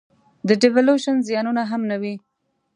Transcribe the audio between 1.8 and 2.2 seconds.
نه وي.